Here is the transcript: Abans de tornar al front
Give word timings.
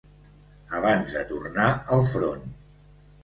Abans 0.77 1.13
de 1.19 1.21
tornar 1.33 1.67
al 1.97 2.01
front 2.13 2.47